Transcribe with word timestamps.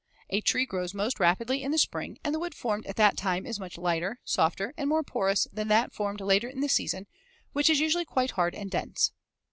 A 0.31 0.41
tree 0.41 0.65
grows 0.65 0.95
most 0.95 1.19
rapidly 1.19 1.61
in 1.61 1.69
the 1.69 1.77
spring, 1.77 2.17
and 2.23 2.33
the 2.33 2.39
wood 2.39 2.55
formed 2.55 2.87
at 2.87 2.95
that 2.95 3.17
time 3.17 3.45
is 3.45 3.59
much 3.59 3.77
lighter, 3.77 4.19
softer 4.25 4.73
and 4.75 4.89
more 4.89 5.03
porous 5.03 5.47
than 5.53 5.67
that 5.67 5.93
formed 5.93 6.21
later 6.21 6.49
in 6.49 6.61
the 6.61 6.69
season, 6.69 7.05
which 7.53 7.69
is 7.69 7.79
usually 7.79 8.03
quite 8.05 8.31
hard 8.31 8.55
and 8.55 8.71
dense. 8.71 9.11